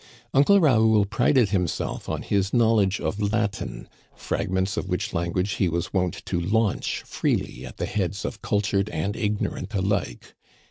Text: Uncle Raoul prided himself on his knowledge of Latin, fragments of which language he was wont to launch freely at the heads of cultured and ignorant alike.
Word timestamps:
Uncle 0.33 0.59
Raoul 0.59 1.05
prided 1.05 1.49
himself 1.49 2.09
on 2.09 2.23
his 2.23 2.55
knowledge 2.55 2.99
of 2.99 3.19
Latin, 3.31 3.87
fragments 4.15 4.75
of 4.75 4.89
which 4.89 5.13
language 5.13 5.51
he 5.51 5.69
was 5.69 5.93
wont 5.93 6.25
to 6.25 6.41
launch 6.41 7.03
freely 7.03 7.67
at 7.67 7.77
the 7.77 7.85
heads 7.85 8.25
of 8.25 8.41
cultured 8.41 8.89
and 8.89 9.15
ignorant 9.15 9.75
alike. 9.75 10.33